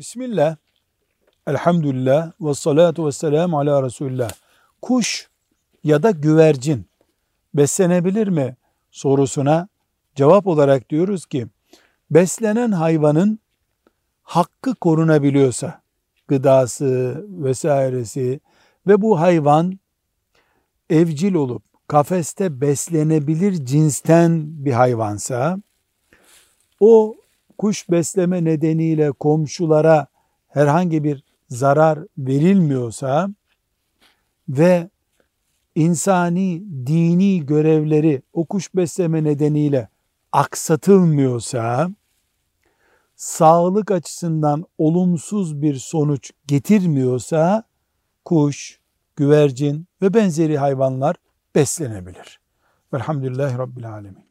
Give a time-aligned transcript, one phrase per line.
[0.00, 0.56] Bismillah,
[1.46, 4.30] elhamdülillah ve salatu ve selamu ala Resulullah.
[4.82, 5.28] Kuş
[5.84, 6.86] ya da güvercin
[7.54, 8.56] beslenebilir mi
[8.90, 9.68] sorusuna
[10.14, 11.46] cevap olarak diyoruz ki
[12.10, 13.38] beslenen hayvanın
[14.22, 15.82] hakkı korunabiliyorsa
[16.28, 18.40] gıdası vesairesi
[18.86, 19.78] ve bu hayvan
[20.90, 25.58] evcil olup kafeste beslenebilir cinsten bir hayvansa
[26.80, 27.14] o
[27.60, 30.06] kuş besleme nedeniyle komşulara
[30.48, 33.28] herhangi bir zarar verilmiyorsa
[34.48, 34.88] ve
[35.74, 39.88] insani, dini görevleri o kuş besleme nedeniyle
[40.32, 41.90] aksatılmıyorsa,
[43.16, 47.64] sağlık açısından olumsuz bir sonuç getirmiyorsa,
[48.24, 48.80] kuş,
[49.16, 51.16] güvercin ve benzeri hayvanlar
[51.54, 52.40] beslenebilir.
[52.94, 54.30] Velhamdülillahi Rabbil Alemin.